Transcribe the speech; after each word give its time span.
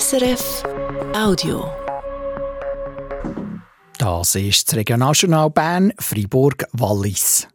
SRF 0.00 0.62
Audio. 1.14 1.70
Das 3.98 4.34
ist 4.36 4.68
das 4.68 4.76
Regionaljournal 4.78 5.50
Bern, 5.50 5.92
Fribourg-Wallis. 5.98 7.46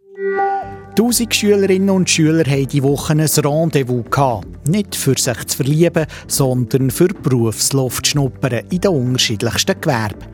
Tausend 0.96 1.34
Schülerinnen 1.34 1.90
und 1.90 2.08
Schüler 2.08 2.44
hatten 2.46 2.68
diese 2.68 2.84
Woche 2.84 3.14
ein 3.14 3.22
Rendezvous. 3.22 4.44
Nicht 4.68 4.96
für 4.96 5.18
sich 5.18 5.48
zu 5.48 5.58
verlieben, 5.58 6.06
sondern 6.28 6.92
für 6.92 7.08
Berufsluft 7.08 8.06
schnuppern 8.06 8.66
in 8.70 8.82
den 8.82 8.92
unterschiedlichsten 8.92 9.82
Gewerben. 9.82 10.28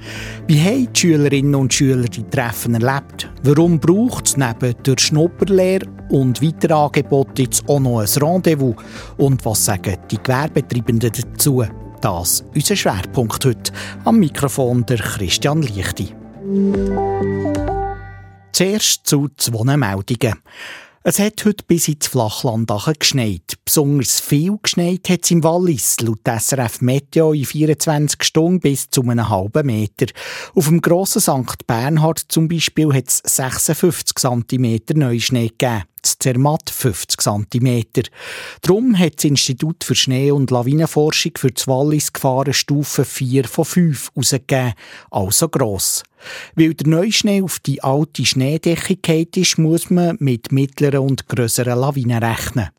Wie 0.47 0.59
haben 0.59 0.91
die 0.91 0.99
Schülerinnen 0.99 1.55
und 1.55 1.73
Schüler 1.73 2.09
die 2.09 2.23
Treffen 2.23 2.75
erlebt? 2.75 3.31
Warum 3.43 3.79
braucht 3.79 4.27
es 4.27 4.35
neben 4.35 4.75
der 4.83 4.95
Schnupperlehre 4.97 5.88
und 6.09 6.41
weiteren 6.41 6.77
Angeboten 6.79 7.43
jetzt 7.43 7.63
auch 7.70 7.79
noch 7.79 8.01
ein 8.01 8.07
Rendezvous? 8.21 8.75
Und 9.15 9.45
was 9.45 9.63
sagen 9.63 9.95
die 10.11 10.17
Gewerbetreibenden 10.17 11.11
dazu? 11.13 11.63
Das 12.04 12.43
unser 12.54 12.75
Schwerpunkt 12.75 13.45
heute. 13.45 13.71
Am 14.03 14.20
Mikrofon 14.20 14.85
der 14.85 14.98
Christian 14.98 15.62
Lichti. 15.62 16.13
Zuerst 18.52 19.07
zu 19.07 19.29
zwei 19.38 19.77
Meldungen. 19.77 20.34
Es 21.03 21.17
hat 21.20 21.45
heute 21.45 21.63
bis 21.66 21.88
ins 21.88 22.07
Flachland 22.07 22.70
geschneit. 22.99 23.53
Besonders 23.63 24.20
viel 24.20 24.57
geschneit 24.62 25.07
hat 25.07 25.23
es 25.23 25.31
im 25.31 25.45
Wallis, 25.45 25.95
laut 26.02 26.20
SRF 26.27 26.81
Meteo 26.81 27.31
in 27.31 27.45
24 27.45 28.21
Stunden 28.21 28.59
bis 28.59 28.90
zu 28.90 29.01
einem 29.04 29.29
halben 29.29 29.65
Meter. 29.65 30.07
Auf 30.55 30.67
dem 30.67 30.81
grossen 30.81 31.21
St. 31.21 31.65
Bernhard 31.65 32.20
zum 32.20 32.49
Beispiel 32.49 32.93
hat 32.93 33.07
es 33.07 33.21
56 33.23 34.15
cm 34.17 34.79
Neuschnee 34.95 35.48
gegeben. 35.48 35.84
Zermatt 36.03 36.70
50 36.70 37.21
cm. 37.21 37.84
Darum 38.62 38.98
hat 38.98 39.17
das 39.17 39.25
Institut 39.25 39.84
für 39.84 39.95
Schnee- 39.95 40.31
und 40.31 40.52
Lawinenforschung 40.52 41.34
für 41.38 41.52
das 41.52 41.67
Wallis 41.67 42.13
Gefahrenstufe 42.13 43.05
4 43.05 43.45
von 43.45 43.66
5 43.66 44.12
herausgegeben, 44.13 44.73
also 45.12 45.49
gross. 45.49 46.04
Weil 46.55 46.74
der 46.74 46.87
Neuschnee 46.87 47.41
auf 47.41 47.59
die 47.59 47.84
alte 47.84 48.26
Schneedecke 48.26 48.96
geht 48.96 49.37
ist, 49.37 49.57
muss 49.57 49.90
man 49.90 50.18
mit 50.20 50.51
mittleren 50.51 50.99
und 50.99 51.27
grösseren 51.27 51.79
Lawinen 51.79 52.24
rechnen. 52.24 52.70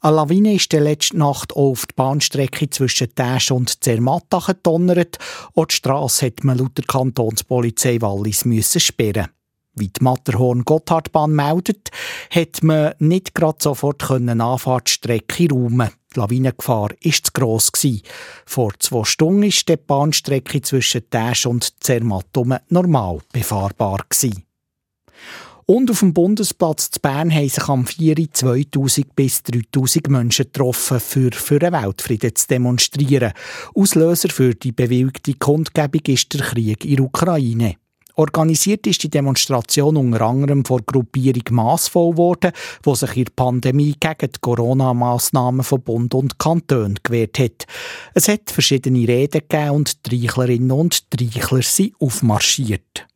Eine 0.00 0.16
Lawine 0.16 0.54
ist 0.54 0.72
letzte 0.72 1.18
Nacht 1.18 1.52
auch 1.52 1.70
auf 1.70 1.86
die 1.86 1.94
Bahnstrecke 1.94 2.70
zwischen 2.70 3.14
Täsch 3.14 3.50
und 3.50 3.82
Zermatt 3.82 4.24
gedonnert. 4.46 5.18
Auch 5.54 5.66
die 5.66 5.76
Strasse 5.76 6.26
hat 6.26 6.44
man 6.44 6.58
laut 6.58 6.76
der 6.76 6.84
Kantonspolizei 6.84 8.00
Wallis 8.00 8.44
müssen 8.44 8.80
sperren. 8.80 9.28
Wie 9.74 9.88
die 9.88 10.02
Matterhorn-Gotthardbahn 10.02 11.32
meldet, 11.32 11.90
hat 12.30 12.62
man 12.62 12.94
nicht 12.98 13.34
gerade 13.34 13.58
sofort 13.60 14.10
eine 14.10 14.42
Anfahrtsstrecke 14.42 15.48
räumen 15.50 15.90
Die 16.14 16.18
Lawinengefahr 16.18 16.90
war 16.90 17.12
zu 17.12 17.32
gross. 17.32 17.70
Vor 18.46 18.72
zwei 18.80 19.04
Stunden 19.04 19.44
war 19.44 19.50
die 19.68 19.76
Bahnstrecke 19.76 20.60
zwischen 20.62 21.08
Täsch 21.08 21.46
und 21.46 21.82
Zermatt 21.82 22.26
normal 22.68 23.20
befahrbar. 23.32 24.04
Und 25.66 25.88
auf 25.88 26.00
dem 26.00 26.12
Bundesplatz 26.12 26.90
zu 26.90 26.98
Bern 26.98 27.32
haben 27.32 27.48
sich 27.48 27.68
am 27.68 27.86
4. 27.86 28.32
2000 28.32 29.14
bis 29.14 29.44
3000 29.44 30.08
Menschen 30.08 30.46
getroffen, 30.46 30.98
für, 30.98 31.30
für 31.30 31.60
den 31.60 31.72
Weltfrieden 31.72 32.34
zu 32.34 32.48
demonstrieren. 32.48 33.32
Auslöser 33.76 34.30
für 34.30 34.52
die 34.52 34.72
bewilligte 34.72 35.34
Kundgebung 35.34 36.02
ist 36.08 36.34
der 36.34 36.40
Krieg 36.40 36.84
in 36.84 36.96
der 36.96 37.04
Ukraine. 37.04 37.76
Organisiert 38.20 38.86
ist 38.86 39.02
die 39.02 39.08
Demonstration 39.08 39.96
unter 39.96 40.20
anderem 40.20 40.62
vor 40.62 40.82
Gruppierung 40.84 41.42
Massvoll 41.52 42.18
worden, 42.18 42.52
die 42.84 42.94
sich 42.94 43.16
in 43.16 43.24
der 43.24 43.32
Pandemie 43.34 43.96
gegen 43.98 44.32
die 44.32 44.40
Corona-Massnahmen 44.42 45.62
von 45.62 45.80
Bund 45.80 46.12
und 46.12 46.38
Kanton 46.38 46.98
gewehrt 47.02 47.38
hat. 47.38 47.64
Es 48.12 48.28
hat 48.28 48.50
verschiedene 48.50 49.08
Reden 49.08 49.40
gegeben 49.48 49.70
und 49.70 50.04
die 50.04 50.26
Reichlerinnen 50.26 50.70
und 50.70 51.02
Reichler 51.18 51.62
sind 51.62 51.94
aufmarschiert. 51.98 53.06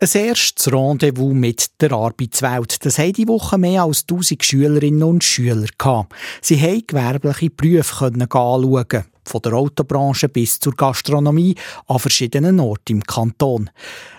Ein 0.00 0.08
erstes 0.12 0.70
Rendezvous 0.70 1.32
mit 1.32 1.80
der 1.80 1.92
Arbeitswelt. 1.92 2.84
Das 2.84 2.98
haben 2.98 3.14
die 3.14 3.26
Woche 3.26 3.56
mehr 3.56 3.84
als 3.84 4.02
1000 4.02 4.44
Schülerinnen 4.44 5.02
und 5.02 5.24
Schüler 5.24 5.66
gehabt. 5.78 6.14
Sie 6.42 6.60
konnten 6.60 6.86
gewerbliche 6.86 7.48
Berufe 7.48 8.04
anschauen, 8.04 9.04
von 9.28 9.42
der 9.42 9.52
Autobranche 9.52 10.28
bis 10.28 10.58
zur 10.58 10.74
Gastronomie 10.74 11.54
an 11.86 11.98
verschiedenen 11.98 12.60
Orten 12.60 12.92
im 12.92 13.02
Kanton. 13.02 13.70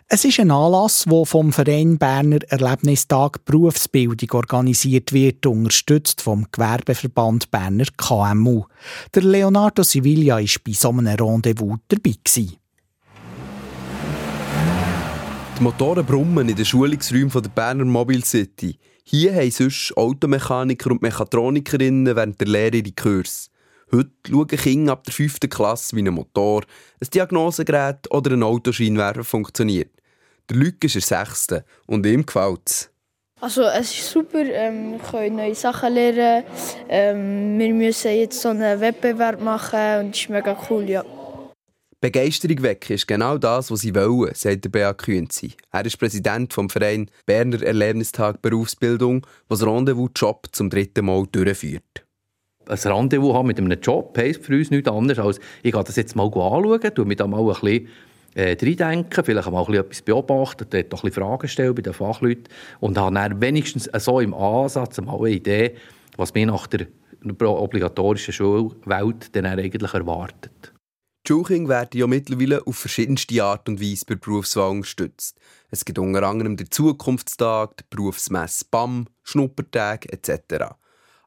Es 0.08 0.26
ist 0.26 0.40
ein 0.40 0.50
Anlass, 0.50 1.06
der 1.08 1.26
vom 1.26 1.54
Verein 1.54 2.00
Berner 2.00 2.40
Erlebnistag 2.48 3.46
Berufsbildung 3.46 4.32
organisiert 4.32 5.14
wird, 5.14 5.46
unterstützt 5.46 6.22
vom 6.22 6.48
Gewerbeverband 6.52 7.52
Berner 7.52 7.86
KMU. 7.96 8.64
Der 9.14 9.22
Leonardo 9.22 9.84
Sevilla 9.84 10.38
war 10.38 10.46
bei 10.66 10.74
so 10.74 10.90
einem 10.90 11.08
Rendezvous 11.08 11.78
dabei. 11.88 12.16
Gewesen. 12.24 12.56
Die 15.60 15.64
Motoren 15.64 16.06
brummen 16.06 16.50
in 16.50 16.56
den 16.56 16.66
Schulungsräumen 16.66 17.30
der 17.30 17.50
Berner 17.50 17.86
Mobile 17.86 18.24
City. 18.24 18.80
Hier 19.04 19.36
haben 19.36 19.52
sonst 19.52 19.92
Automechaniker 19.98 20.92
und 20.92 21.02
Mechatronikerinnen 21.02 22.16
während 22.16 22.40
der 22.40 22.48
Lehre 22.48 22.78
ihre 22.78 22.92
Kurs. 22.94 23.52
Heute 23.92 24.12
schauen 24.28 24.48
Kinder 24.48 24.92
ab 24.94 25.04
der 25.04 25.14
5. 25.14 25.40
Klasse, 25.50 25.96
wie 25.96 26.02
ein 26.02 26.14
Motor, 26.14 26.64
ein 27.02 27.08
Diagnosegerät 27.12 28.12
oder 28.12 28.32
ein 28.32 28.44
Autoscheinwerfer 28.44 29.24
funktioniert. 29.24 29.90
Der 30.50 30.58
Luc 30.58 30.84
ist 30.84 30.96
der 30.96 31.26
6. 31.26 31.64
und 31.88 32.06
ihm 32.06 32.26
gefällt 32.26 32.62
es. 32.66 32.92
Also 33.42 33.64
es 33.64 33.92
ist 33.92 34.12
super, 34.12 34.44
ähm, 34.46 34.92
wir 34.92 35.00
können 35.00 35.38
neue 35.38 35.56
Sachen 35.56 35.94
lernen. 35.94 36.44
Ähm, 36.88 37.58
wir 37.58 37.74
müssen 37.74 38.12
jetzt 38.12 38.42
so 38.42 38.50
einen 38.50 38.80
Wettbewerb 38.80 39.42
machen 39.42 40.00
und 40.00 40.16
es 40.16 40.22
ist 40.22 40.30
mega 40.30 40.58
cool, 40.70 40.88
ja. 40.90 41.04
Begeisterung 42.02 42.62
wecken 42.62 42.94
ist 42.94 43.08
genau 43.08 43.38
das, 43.38 43.72
was 43.72 43.82
sie 43.82 43.96
wollen, 43.96 44.34
sagt 44.34 44.66
der 44.66 44.70
Beat 44.70 44.98
Künzi. 45.00 45.54
Er 45.72 45.86
ist 45.86 45.98
Präsident 45.98 46.54
vom 46.54 46.70
Verein 46.70 47.10
Berner 47.26 47.62
Erlebnistag 47.62 48.42
Berufsbildung, 48.42 49.26
was 49.48 49.66
Rendezvous 49.66 50.12
Job 50.16 50.48
zum 50.52 50.70
dritten 50.70 51.06
Mal 51.06 51.26
durchführt. 51.32 52.06
Ein 52.70 52.78
Rendezvous 52.78 53.34
haben 53.34 53.48
mit 53.48 53.58
einem 53.58 53.80
Job 53.82 54.16
heisst 54.18 54.44
für 54.46 54.56
uns 54.56 54.70
nichts 54.70 54.90
anderes 54.90 55.20
als, 55.20 55.40
ich 55.64 55.72
gehe 55.72 55.84
das 55.84 55.96
jetzt 55.96 56.16
mal 56.16 56.26
anschauen, 56.26 56.94
tue 56.94 57.06
mich 57.06 57.18
da 57.18 57.26
mal 57.26 57.40
ein 57.40 57.48
bisschen 57.48 57.88
äh, 58.36 58.56
reindenken, 58.62 59.24
vielleicht 59.24 59.50
mal 59.50 59.76
etwas 59.76 60.02
beobachten, 60.04 60.68
dort 60.70 60.94
auch 60.94 61.04
ein 61.04 61.10
bisschen 61.10 61.24
Fragen 61.24 61.48
stellen 61.48 61.74
bei 61.74 61.82
den 61.82 61.94
Fachleuten 61.94 62.46
und 62.80 62.98
habe 62.98 63.16
dann 63.16 63.42
wenigstens 63.42 63.90
so 63.98 64.20
im 64.20 64.36
Ansatz 64.36 65.02
mal 65.02 65.18
eine 65.18 65.30
Idee, 65.30 65.76
was 66.16 66.34
mich 66.36 66.46
nach 66.46 66.68
der 66.68 66.88
obligatorischen 67.24 68.34
Schulwelt 68.34 69.36
dann 69.36 69.46
eigentlich 69.48 69.94
erwartet. 69.94 70.74
Die 71.26 71.34
Schulkinder 71.34 71.70
werden 71.70 72.00
ja 72.00 72.08
mittlerweile 72.08 72.66
auf 72.66 72.78
verschiedenste 72.78 73.44
Art 73.44 73.68
und 73.68 73.82
Weise 73.82 74.06
bei 74.08 74.14
der 74.14 74.22
Berufswahl 74.22 74.72
unterstützt. 74.72 75.38
Es 75.70 75.86
gibt 75.86 76.00
unter 76.00 76.24
anderem 76.24 76.56
den 76.56 76.72
Zukunftstag, 76.72 77.78
den 77.78 77.86
Berufsmess 77.90 78.64
BAM, 78.64 79.08
Schnuppertag 79.24 80.12
etc. 80.14 80.76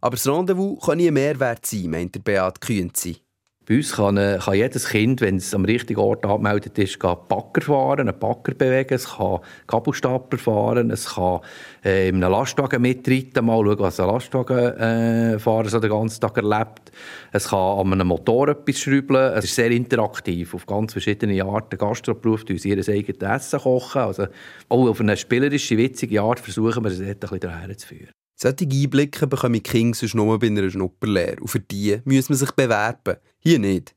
Aber 0.02 0.16
das 0.16 0.26
Rendezvous 0.28 0.84
kann 0.84 0.98
nie 0.98 1.10
mehr 1.12 1.38
wert 1.38 1.64
sein, 1.64 1.88
meint 1.88 2.14
der 2.16 2.20
Beat 2.20 2.60
Kühnzi. 2.60 3.18
Bei 3.64 3.76
uns 3.76 3.92
kann, 3.92 4.16
äh, 4.16 4.40
kann, 4.42 4.54
jedes 4.54 4.88
Kind, 4.88 5.20
wenn 5.20 5.36
es 5.36 5.54
am 5.54 5.64
richtigen 5.64 6.00
Ort 6.00 6.26
angemeldet 6.26 6.76
ist, 6.78 6.98
Bagger 6.98 7.60
fahren, 7.60 8.08
einen 8.08 8.18
Bagger 8.18 8.54
bewegen, 8.54 8.94
es 8.94 9.08
kann 9.08 9.38
Kabelstapler 9.68 10.40
fahren, 10.40 10.90
es 10.90 11.14
kann 11.14 11.38
äh, 11.84 12.08
in 12.08 12.16
einem 12.16 12.32
Lastwagen 12.32 12.82
mitreiten, 12.82 13.46
mal 13.46 13.64
schauen, 13.64 13.78
was 13.78 14.00
ein 14.00 14.08
Lastwagenfahrer 14.08 15.66
äh, 15.66 15.68
so 15.68 15.78
den 15.78 15.90
ganzen 15.90 16.20
Tag 16.20 16.36
erlebt. 16.36 16.90
Es 17.30 17.50
kann 17.50 17.78
an 17.78 17.92
einem 17.92 18.08
Motor 18.08 18.48
etwas 18.48 18.80
schrauben. 18.80 19.14
Es 19.36 19.44
ist 19.44 19.54
sehr 19.54 19.70
interaktiv, 19.70 20.52
auf 20.54 20.66
ganz 20.66 20.90
verschiedene 20.90 21.44
Arten. 21.44 21.78
Gastroberuf 21.78 22.44
tun 22.44 22.58
sie 22.58 22.70
ihr 22.70 22.88
eigenes 22.88 23.22
Essen 23.22 23.60
kochen. 23.60 24.02
Also 24.02 24.26
auch 24.68 24.88
auf 24.88 25.00
eine 25.00 25.16
spielerische, 25.16 25.76
witzige 25.78 26.20
Art 26.20 26.40
versuchen 26.40 26.82
wir 26.82 26.90
es 26.90 27.00
ein 27.00 27.16
bisschen 27.16 27.38
daher 27.38 27.78
zu 27.78 27.86
führen. 27.86 28.10
Solche 28.42 28.64
Einblicke 28.64 29.28
bekommen 29.28 29.54
die 29.54 29.60
Kinder 29.60 29.96
sonst 29.96 30.16
nur 30.16 30.36
bei 30.36 30.48
einer 30.48 30.68
Schnupperlehre. 30.68 31.40
Und 31.40 31.46
für 31.46 31.60
die 31.60 32.00
muss 32.04 32.28
man 32.28 32.36
sich 32.36 32.50
bewerben. 32.50 33.18
Hier 33.38 33.60
nicht. 33.60 33.94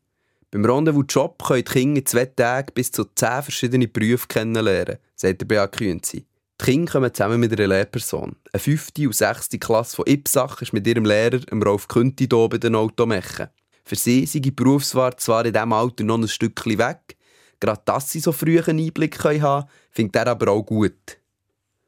Beim 0.52 0.64
Rendezvous 0.64 1.06
Job 1.10 1.44
können 1.44 1.64
die 1.66 1.72
Kinder 1.72 2.00
in 2.00 2.06
zwei 2.06 2.26
Tagen 2.26 2.72
bis 2.76 2.92
zu 2.92 3.06
zehn 3.06 3.42
verschiedene 3.42 3.88
Berufe 3.88 4.28
kennenlernen, 4.28 5.00
sagt 5.16 5.42
der 5.42 5.48
Beat 5.48 5.72
Künzi. 5.72 6.28
Die 6.62 6.64
Kinder 6.64 6.92
kommen 6.92 7.12
zusammen 7.12 7.40
mit 7.40 7.54
einer 7.54 7.66
Lehrperson. 7.66 8.36
Eine 8.54 8.60
fünfte 8.60 9.08
und 9.08 9.16
sechste 9.16 9.58
Klasse 9.58 9.96
von 9.96 10.06
Ipsach 10.06 10.62
ist 10.62 10.74
mit 10.74 10.86
ihrem 10.86 11.06
Lehrer, 11.06 11.40
Rolf 11.52 11.88
Künti, 11.88 12.28
hier 12.32 12.48
bei 12.48 12.60
den 12.60 12.76
Automechen. 12.76 13.48
Für 13.84 13.96
sie 13.96 14.28
sind 14.28 14.46
die 14.46 14.52
Berufswahl 14.52 15.16
zwar 15.16 15.44
in 15.48 15.54
diesem 15.54 15.74
Alter 15.74 16.04
noch 16.04 16.20
ein 16.20 16.28
Stückchen 16.28 16.78
weg, 16.78 17.18
gerade 17.60 17.82
dass 17.84 18.12
sie 18.12 18.20
so 18.20 18.32
früh 18.32 18.60
einen 18.60 18.78
Einblick 18.78 19.24
haben 19.24 19.42
können, 19.42 19.66
findet 19.90 20.16
er 20.18 20.28
aber 20.28 20.52
auch 20.52 20.62
gut. 20.62 21.18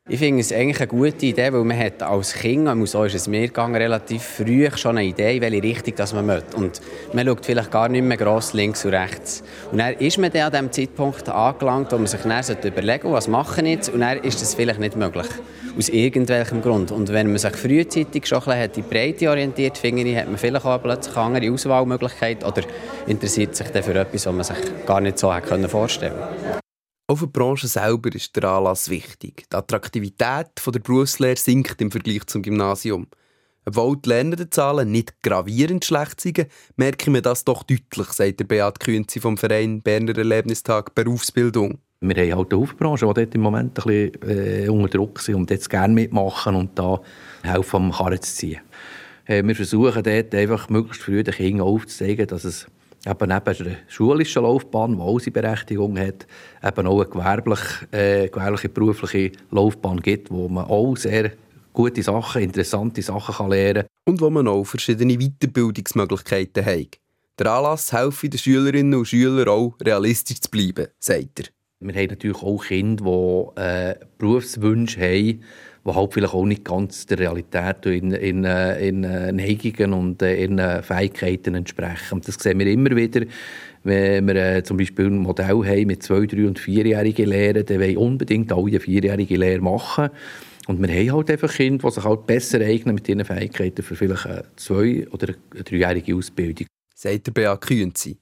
Ich 0.10 0.20
finde 0.20 0.40
es 0.40 0.54
eigentlich 0.54 0.80
eine 0.80 0.88
gute 0.88 1.26
Idee, 1.26 1.52
weil 1.52 1.66
man 1.66 1.78
hat 1.78 2.02
als 2.02 2.34
Kind, 2.34 2.66
und 2.66 2.86
so 2.86 3.04
ist 3.04 3.14
es 3.14 3.28
mir 3.28 3.42
gegangen, 3.42 3.76
relativ 3.76 4.24
früh 4.24 4.70
schon 4.74 4.98
eine 4.98 5.06
Idee, 5.06 5.42
welche 5.42 5.62
Richtung 5.62 5.96
das 5.98 6.14
man 6.14 6.26
möchte. 6.26 6.56
Und 6.56 6.80
man 7.12 7.28
schaut 7.28 7.46
vielleicht 7.46 7.72
gar 7.72 7.90
nicht 7.90 8.04
mehr 8.04 8.16
gross 8.16 8.54
links 8.54 8.86
und 8.86 8.94
rechts. 8.94 9.44
Und 9.70 9.80
dann 9.80 9.96
ist 9.96 10.18
man 10.18 10.32
dann 10.32 10.44
an 10.44 10.52
dem 10.54 10.72
Zeitpunkt 10.72 11.28
angelangt, 11.28 11.92
wo 11.92 11.98
man 11.98 12.08
sich 12.08 12.22
dann 12.22 12.32
überlegen 12.32 13.02
sollte, 13.02 13.12
was 13.12 13.28
mache 13.28 13.62
ich 13.64 13.68
jetzt? 13.68 13.90
Und 13.90 14.00
dann 14.00 14.20
ist 14.20 14.42
das 14.42 14.56
vielleicht 14.56 14.80
nicht 14.80 14.96
möglich. 14.96 15.28
Aus 15.78 15.90
irgendwelchem 15.90 16.62
Grund. 16.62 16.92
Und 16.92 17.10
wenn 17.12 17.28
man 17.28 17.38
sich 17.38 17.58
frühzeitig 17.58 18.28
schon 18.28 18.40
ein 18.44 18.46
bisschen 18.46 18.64
in 18.64 18.72
die 18.72 18.82
Breite 18.84 19.30
orientiert, 19.30 19.78
finde 19.78 20.04
ich, 20.04 20.16
hat 20.16 20.28
man 20.28 20.38
vielleicht 20.38 20.66
auch 20.66 20.82
plötzlich 20.82 21.18
eine 21.18 21.26
andere 21.26 21.52
Auswahlmöglichkeit 21.52 22.46
oder 22.46 22.62
interessiert 23.08 23.58
sich 23.58 23.68
dann 23.68 23.84
für 23.84 23.96
etwas, 23.96 24.26
was 24.26 24.34
man 24.34 24.44
sich 24.46 24.86
gar 24.86 25.02
nicht 25.02 25.20
so 25.20 25.34
vorstellen 25.68 26.14
konnte. 26.14 26.67
Auch 27.10 27.16
für 27.16 27.28
die 27.28 27.32
Branche 27.32 27.70
selber 27.70 28.14
ist 28.14 28.36
der 28.36 28.44
Anlass 28.44 28.90
wichtig. 28.90 29.46
Die 29.50 29.56
Attraktivität 29.56 30.48
der 30.66 30.80
Berufslehre 30.80 31.38
sinkt 31.38 31.82
im 31.82 31.90
Vergleich 31.90 32.26
zum 32.26 32.42
Gymnasium. 32.42 33.08
Obwohl 33.66 33.96
die 33.96 34.10
Lernendenzahlen 34.10 34.92
nicht 34.92 35.24
gravierend 35.24 35.86
schlecht 35.86 36.20
sind, 36.20 36.48
merken 36.76 37.14
wir 37.14 37.22
das 37.22 37.46
doch 37.46 37.64
deutlich, 37.64 38.08
sagt 38.08 38.42
der 38.42 38.46
Beat 38.46 38.82
Künzi 38.82 39.22
vom 39.22 39.38
Verein 39.38 39.82
Berner 39.82 40.18
Erlebnistag 40.18 40.96
Berufsbildung. 40.96 41.80
Wir 42.02 42.16
haben 42.16 42.40
halt 42.40 42.54
eine 42.54 42.62
Aufbranche, 42.62 43.08
die 43.08 43.14
dort 43.14 43.36
im 43.36 43.42
Moment 43.42 43.80
ein 43.80 43.84
bisschen 43.86 44.66
äh, 44.66 44.68
unter 44.68 44.98
Druck 44.98 45.22
sind 45.22 45.36
und 45.36 45.50
jetzt 45.50 45.70
gerne 45.70 45.94
mitmachen 45.94 46.56
und 46.56 46.78
da 46.78 47.00
helfen, 47.44 47.76
am 47.78 47.92
Karren 47.94 48.22
zu 48.22 48.36
ziehen. 48.36 48.60
Äh, 49.26 49.44
wir 49.46 49.56
versuchen 49.56 50.04
dort 50.04 50.36
einfach 50.36 50.70
möglichst 50.70 51.04
früh 51.04 51.24
den 51.24 51.34
Kindern 51.34 51.68
aufzuzeigen, 51.68 52.28
dass 52.28 52.44
es 52.44 52.68
eben 53.06 53.30
neben 53.30 53.64
der 53.66 53.78
schulischen 53.88 54.44
Laufbahn, 54.44 54.96
die 54.96 55.02
auch 55.02 55.20
seine 55.20 55.32
Berechtigung 55.32 55.98
hat, 55.98 56.28
eben 56.64 56.88
auch 56.88 57.02
eine 57.02 57.10
gewerbliche, 57.10 57.88
äh, 57.92 58.30
gewerbliche 58.30 58.70
berufliche 58.70 59.32
Laufbahn 59.52 60.02
gibt, 60.02 60.32
wo 60.32 60.48
man 60.48 60.66
auch 60.66 60.96
sehr 60.96 61.32
gute 61.74 62.02
Sachen, 62.02 62.42
interessante 62.42 63.02
Sachen 63.02 63.36
kann 63.36 63.50
lernen 63.50 63.84
kann. 63.84 64.14
Und 64.14 64.22
wo 64.22 64.30
man 64.30 64.48
auch 64.48 64.64
verschiedene 64.64 65.18
Weiterbildungsmöglichkeiten 65.18 66.66
hat. 66.66 67.00
Der 67.40 67.52
Anlass 67.52 67.94
helfe 67.94 68.30
den 68.30 68.40
Schülerinnen 68.40 68.98
und 68.98 69.06
Schülern 69.06 69.48
auch, 69.48 69.76
realistisch 69.84 70.42
zu 70.42 70.50
bleiben, 70.50 70.88
sagt 71.00 71.42
er. 71.42 71.46
Wir 71.80 71.94
haben 71.94 72.08
natürlich 72.08 72.42
auch 72.42 72.66
Kinder, 72.66 73.04
die 73.56 73.62
äh, 73.62 73.96
Berufswünsche 74.18 75.00
haben, 75.00 75.44
die 75.88 75.96
halt 75.96 76.14
vielleicht 76.14 76.34
auch 76.34 76.46
nicht 76.46 76.66
ganz 76.66 77.06
der 77.06 77.20
Realität 77.20 77.86
in, 77.86 78.12
in, 78.12 78.44
in 78.44 79.02
Neigungen 79.02 79.94
und 79.94 80.22
äh, 80.22 80.44
in 80.44 80.60
Fähigkeiten 80.84 81.56
entsprechen. 81.56 82.22
Das 82.26 82.36
sehen 82.36 82.60
wir 82.60 82.68
immer 82.68 82.96
wieder. 82.96 83.26
Wenn 83.84 84.28
wir 84.28 84.36
äh, 84.36 84.64
zum 84.64 84.78
Beispiel 84.78 85.06
ein 85.06 85.20
Modell 85.20 85.64
haben 85.66 85.88
mit 85.88 86.04
zwei, 86.04 86.26
drei 86.26 86.46
und 86.46 86.60
vierjährigen 86.60 87.30
Lehrern, 87.30 87.66
dann 87.66 87.80
wollen 87.80 87.98
unbedingt 87.98 88.52
alle 88.52 88.80
vierjährige 88.80 89.38
Lehre 89.38 89.62
machen. 89.62 90.10
Und 90.68 90.82
wir 90.82 90.94
haben 90.94 91.12
halt 91.14 91.32
einfach 91.32 91.54
Kinder, 91.54 91.88
die 91.88 91.94
sich 91.94 92.04
halt 92.04 92.28
besser 92.28 92.60
eignen 92.60 92.96
mit 92.96 93.08
ihren 93.08 93.24
Fähigkeiten 93.24 93.82
für 93.82 93.96
vielleicht 93.96 94.26
eine 94.26 94.44
zwei- 94.58 95.08
oder 95.12 95.34
eine 95.54 95.64
dreijährige 95.64 96.16
Ausbildung. 96.16 96.68
Sagt 96.94 97.28
der 97.28 97.32
Beat 97.32 97.62
Kühnzi. 97.62 98.18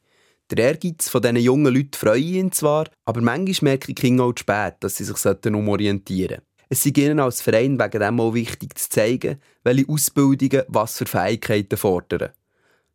Der 0.51 0.65
Ehrgeiz 0.65 1.09
von 1.09 1.23
diesen 1.23 1.37
jungen 1.37 1.73
Leuten 1.73 1.95
freue 1.95 2.19
ihn 2.19 2.51
zwar, 2.51 2.87
aber 3.05 3.21
manchmal 3.21 3.71
merke 3.71 3.91
ich 3.91 3.95
Kinder 3.95 4.25
auch 4.25 4.33
zu 4.33 4.41
spät, 4.41 4.75
dass 4.81 4.97
sie 4.97 5.03
sich 5.03 5.15
umorientieren 5.47 6.37
sollten. 6.37 6.54
Es 6.75 6.83
sei 6.83 6.91
ihnen 6.97 7.21
als 7.21 7.41
Verein 7.41 7.79
wegen 7.79 8.01
dem 8.01 8.19
auch 8.19 8.33
wichtig 8.33 8.77
zu 8.77 8.89
zeigen, 8.89 9.39
welche 9.63 9.87
Ausbildungen 9.87 10.63
was 10.67 10.97
für 10.97 11.05
Fähigkeiten 11.05 11.77
fordern. 11.77 12.31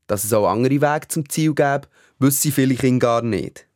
Dass 0.06 0.22
es 0.22 0.34
auch 0.34 0.50
andere 0.50 0.82
Wege 0.82 1.08
zum 1.08 1.26
Ziel 1.30 1.54
gäbe, 1.54 1.88
wissen 2.18 2.52
viele 2.52 2.74
Kinder 2.74 3.06
gar 3.06 3.22
nicht. 3.22 3.69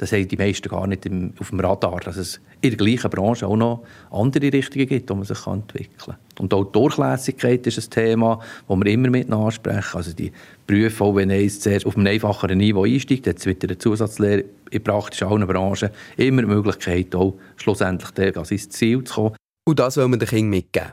Das 0.00 0.12
haben 0.12 0.26
die 0.26 0.38
meisten 0.38 0.66
gar 0.66 0.86
nicht 0.86 1.04
im, 1.04 1.34
auf 1.38 1.50
dem 1.50 1.60
Radar, 1.60 2.00
dass 2.00 2.16
es 2.16 2.40
in 2.62 2.70
der 2.70 2.78
gleichen 2.78 3.10
Branche 3.10 3.46
auch 3.46 3.56
noch 3.56 3.82
andere 4.10 4.50
Richtungen 4.50 4.86
gibt, 4.86 5.10
wo 5.10 5.14
man 5.14 5.24
sich 5.24 5.46
entwickeln 5.46 5.94
kann. 5.98 6.16
Und 6.38 6.54
auch 6.54 6.64
die 6.64 6.72
Durchlässigkeit 6.72 7.66
ist 7.66 7.76
ein 7.76 7.90
Thema, 7.90 8.40
das 8.66 8.78
wir 8.78 8.86
immer 8.86 9.10
mit 9.10 9.30
ansprechen. 9.30 9.98
Also 9.98 10.14
die 10.14 10.32
Berufe, 10.66 11.04
auch 11.04 11.16
wenn 11.16 11.30
eins 11.30 11.60
zuerst 11.60 11.84
auf 11.84 11.98
einem 11.98 12.06
einfacheren 12.06 12.56
Niveau 12.56 12.84
einsteigt, 12.84 13.26
hat 13.26 13.40
es 13.40 13.44
wieder 13.44 13.68
eine 13.68 13.76
Zusatzlehre 13.76 14.44
in 14.70 14.82
praktisch 14.82 15.22
allen 15.22 15.46
Branchen 15.46 15.90
immer 16.16 16.40
die 16.40 16.48
Möglichkeit, 16.48 17.14
auch 17.14 17.34
schlussendlich 17.56 18.36
ans 18.36 18.68
Ziel 18.70 19.04
zu 19.04 19.14
kommen. 19.14 19.36
Und 19.64 19.78
das 19.80 19.98
wollen 19.98 20.12
wir 20.12 20.16
den 20.16 20.28
Kindern 20.28 20.48
mitgeben. 20.48 20.92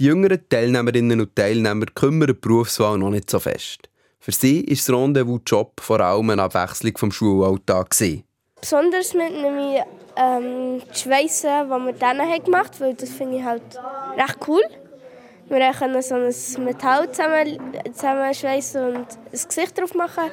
Die 0.00 0.04
jüngeren 0.06 0.40
Teilnehmerinnen 0.48 1.20
und 1.20 1.36
Teilnehmer 1.36 1.86
kümmern 1.94 2.26
die 2.26 2.32
Berufswahl 2.34 2.98
noch 2.98 3.10
nicht 3.10 3.30
so 3.30 3.38
fest. 3.38 3.88
Für 4.26 4.32
sie 4.32 4.62
ist 4.62 4.88
das 4.88 4.96
Rendezvous-Job 4.96 5.80
vor 5.80 6.00
allem 6.00 6.30
eine 6.30 6.42
Abwechslung 6.42 6.98
vom 6.98 7.12
Schulalltag. 7.12 7.94
Besonders 8.60 9.14
mit 9.14 9.32
einem 9.32 9.84
ähm, 10.16 10.82
Schweissen, 10.92 11.68
das 11.68 11.80
wir 11.80 11.92
dann 11.92 12.42
gemacht 12.42 12.72
haben, 12.72 12.80
weil 12.80 12.94
das 12.94 13.10
finde 13.10 13.36
ich 13.36 13.44
halt 13.44 13.62
recht 14.18 14.38
cool. 14.48 14.62
Wir 15.48 15.70
können 15.70 16.02
so 16.02 16.16
ein 16.16 16.64
Metall 16.64 17.08
zusammen, 17.12 17.56
zusammenschweissen 17.92 18.96
und 18.96 18.96
ein 18.96 19.48
Gesicht 19.48 19.78
drauf 19.78 19.94
machen. 19.94 20.24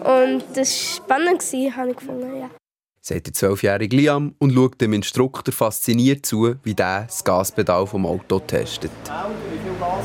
Und 0.00 0.44
das 0.52 0.68
war 0.68 1.06
spannend, 1.06 1.42
habe 1.74 1.90
ich 1.92 1.96
gefunden, 1.96 2.40
ja. 2.40 2.50
Sagt 3.00 3.28
der 3.28 3.32
zwölfjährige 3.32 3.96
Liam 3.96 4.34
und 4.38 4.52
schaut 4.52 4.78
dem 4.78 4.92
Instruktor 4.92 5.54
fasziniert 5.54 6.26
zu, 6.26 6.56
wie 6.64 6.74
der 6.74 7.04
das 7.04 7.24
Gaspedal 7.24 7.86
vom 7.86 8.04
Auto 8.04 8.40
testet. 8.40 8.90
Wie 8.90 9.58
viel 9.58 9.72
Gas 9.80 10.04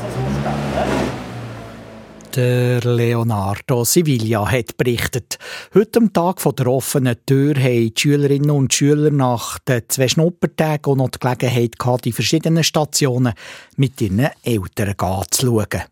der 2.36 2.80
Leonardo 2.80 3.84
Siviglia 3.84 4.50
hat 4.50 4.76
berichtet. 4.76 5.38
Heute 5.72 6.00
am 6.00 6.12
Tag 6.12 6.38
der 6.56 6.66
offenen 6.66 7.16
Tür 7.26 7.54
haben 7.54 7.94
die 7.94 7.94
Schülerinnen 7.96 8.50
und 8.50 8.74
Schüler 8.74 9.10
nach 9.10 9.58
den 9.60 9.82
zwei 9.88 10.08
Schnuppertagen 10.08 10.92
auch 10.92 10.96
noch 10.96 11.10
die 11.10 11.18
Gelegenheit 11.20 11.78
gehabt, 11.78 12.04
die 12.04 12.12
verschiedenen 12.12 12.64
Stationen 12.64 13.34
mit 13.76 14.00
ihren 14.00 14.30
Eltern 14.42 14.94
zu 15.30 15.46
schauen. 15.46 15.82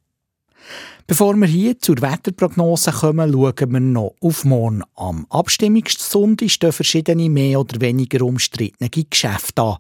Bevor 1.07 1.35
wir 1.35 1.49
hier 1.49 1.79
zur 1.79 2.01
Wetterprognose 2.01 2.93
kommen, 2.93 3.33
schauen 3.33 3.73
wir 3.73 3.81
noch 3.81 4.15
auf 4.21 4.45
morgen. 4.45 4.83
Am 4.95 5.27
Abstimmungssonntag 5.31 6.49
stehen 6.49 6.73
verschiedene 6.73 7.29
mehr 7.29 7.59
oder 7.61 7.81
weniger 7.81 8.25
umstrittene 8.25 8.89
Geschäfte 8.89 9.63
an. 9.63 9.77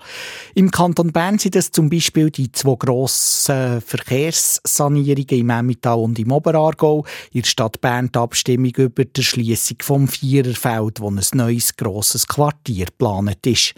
Im 0.54 0.70
Kanton 0.70 1.12
Bern 1.12 1.38
sind 1.38 1.54
es 1.54 1.70
zum 1.70 1.88
Beispiel 1.88 2.30
die 2.30 2.50
zwei 2.50 2.74
grossen 2.74 3.80
Verkehrssanierungen 3.80 5.40
im 5.40 5.50
Emmental 5.50 5.98
und 5.98 6.18
im 6.18 6.32
Oberaargau. 6.32 7.06
In 7.32 7.42
der 7.42 7.48
Stadt 7.48 7.80
Bern 7.80 8.10
die 8.12 8.18
Abstimmung 8.18 8.72
über 8.76 9.04
die 9.04 9.20
Erschliessung 9.20 9.76
vom 9.80 10.08
Viererfeld, 10.08 11.00
wo 11.00 11.08
ein 11.08 11.20
neues 11.34 11.76
grosses 11.76 12.26
Quartier 12.26 12.86
geplant 12.86 13.46
ist. 13.46 13.74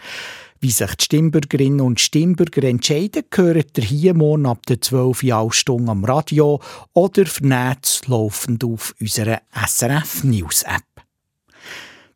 Wie 0.61 0.71
sich 0.71 0.95
die 0.95 1.05
Stimmbürgerinnen 1.05 1.81
und 1.81 2.01
Stimmbürger 2.01 2.65
entscheiden, 2.65 3.25
gehört 3.29 3.77
ihr 3.77 3.85
hier 3.85 4.15
morgen 4.15 4.47
ab 4.47 4.65
der 4.67 4.81
12 4.81 5.23
Stunde 5.51 5.91
am 5.91 6.05
Radio 6.05 6.61
oder 6.93 7.27
vernetzt 7.27 8.09
laufend 8.09 8.65
auf 8.65 8.95
unserer 9.01 9.43
SRF 9.53 10.25
News 10.25 10.63
App. 10.63 10.83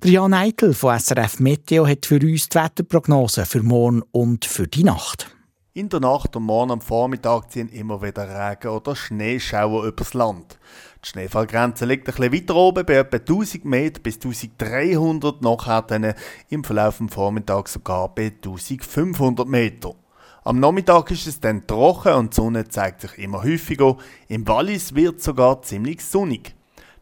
Der 0.02 0.12
Jan 0.12 0.32
Eitel 0.32 0.74
von 0.74 0.98
SRF 0.98 1.40
Meteo 1.40 1.86
hat 1.86 2.06
für 2.06 2.20
uns 2.20 2.48
die 2.48 2.56
Wetterprognose 2.56 3.44
für 3.44 3.62
morgen 3.62 4.02
und 4.12 4.44
für 4.44 4.68
die 4.68 4.84
Nacht. 4.84 5.26
In 5.74 5.88
der 5.88 6.00
Nacht 6.00 6.34
und 6.34 6.44
morgen 6.44 6.70
am 6.70 6.80
Vormittag 6.80 7.50
ziehen 7.50 7.68
immer 7.68 8.00
wieder 8.00 8.28
Regen- 8.28 8.68
oder 8.68 8.96
Schneeschauer 8.96 9.84
übers 9.84 10.14
Land. 10.14 10.58
Die 11.04 11.10
Schneefallgrenze 11.10 11.84
liegt 11.84 12.08
ein 12.08 12.14
bisschen 12.14 12.32
weiter 12.32 12.56
oben, 12.56 12.84
bei 12.84 12.94
etwa 12.94 13.18
1000 13.18 13.64
Meter 13.64 14.00
bis 14.00 14.16
1300, 14.16 15.42
nachher 15.42 15.82
dann 15.82 16.14
im 16.48 16.64
Verlauf 16.64 16.98
des 16.98 17.14
Vormittags 17.14 17.74
sogar 17.74 18.12
bei 18.14 18.26
1500 18.26 19.46
Meter. 19.46 19.94
Am 20.42 20.58
Nachmittag 20.58 21.10
ist 21.12 21.26
es 21.26 21.40
dann 21.40 21.66
trocken 21.66 22.14
und 22.14 22.32
die 22.32 22.36
Sonne 22.36 22.68
zeigt 22.68 23.02
sich 23.02 23.18
immer 23.18 23.44
häufiger. 23.44 23.96
Im 24.28 24.48
Wallis 24.48 24.94
wird 24.94 25.22
sogar 25.22 25.62
ziemlich 25.62 26.04
sonnig. 26.04 26.54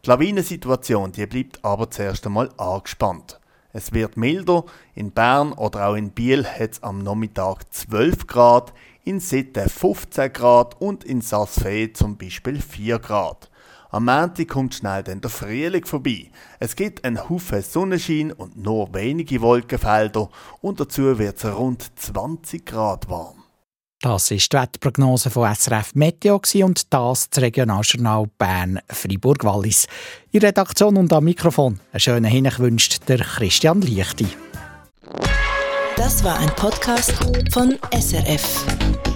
Die 0.05 0.09
Lawinensituation 0.09 1.11
die 1.11 1.25
bleibt 1.25 1.63
aber 1.63 1.89
zuerst 1.89 2.25
einmal 2.27 2.49
angespannt. 2.57 3.39
Es 3.73 3.93
wird 3.93 4.15
milder. 4.15 4.65
In 4.95 5.11
Bern 5.11 5.53
oder 5.53 5.87
auch 5.87 5.95
in 5.95 6.11
Biel 6.11 6.45
hat 6.45 6.71
es 6.73 6.83
am 6.83 6.99
Nachmittag 6.99 7.73
12 7.73 8.27
Grad, 8.27 8.73
in 9.03 9.19
Sitten 9.19 9.69
15 9.69 10.33
Grad 10.33 10.79
und 10.81 11.03
in 11.03 11.21
Sassfee 11.21 11.93
zum 11.93 12.17
Beispiel 12.17 12.61
4 12.61 12.99
Grad. 12.99 13.49
Am 13.89 14.05
Montag 14.05 14.47
kommt 14.49 14.75
schnell 14.75 15.03
dann 15.03 15.21
der 15.21 15.29
Frühling 15.29 15.85
vorbei. 15.85 16.29
Es 16.59 16.75
gibt 16.75 17.05
einen 17.05 17.29
Haufen 17.29 17.61
Sonnenschein 17.61 18.31
und 18.31 18.57
nur 18.57 18.93
wenige 18.93 19.41
Wolkenfelder 19.41 20.29
und 20.61 20.79
dazu 20.79 21.17
wird 21.17 21.37
es 21.37 21.45
rund 21.45 21.89
20 21.95 22.65
Grad 22.65 23.09
warm. 23.09 23.43
Das 24.01 24.29
ist 24.29 24.53
die 24.53 24.57
Wetterprognose 24.57 25.31
von 25.31 25.53
SRF 25.55 25.95
Meteo 25.95 26.39
und 26.63 26.93
das 26.93 27.29
das 27.29 27.41
Regionaljournal 27.41 28.27
Bern-Fribourg-Wallis. 28.37 29.87
In 30.31 30.41
Redaktion 30.41 30.97
und 30.97 31.11
am 31.11 31.23
Mikrofon 31.23 31.79
einen 31.91 31.99
schönen 31.99 32.25
Hinweis 32.25 32.59
wünscht 32.59 33.09
der 33.09 33.17
Christian 33.19 33.81
Lichti. 33.81 34.27
Das 35.95 36.23
war 36.23 36.37
ein 36.37 36.49
Podcast 36.55 37.11
von 37.51 37.75
SRF. 37.91 39.06